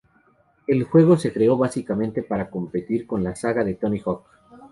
El 0.65 0.83
juego 0.85 1.15
se 1.15 1.31
creó 1.31 1.57
básicamente 1.57 2.23
para 2.23 2.49
competir 2.49 3.05
con 3.05 3.23
la 3.23 3.35
saga 3.35 3.63
de 3.63 3.75
"Tony 3.75 4.01
Hawk". 4.03 4.23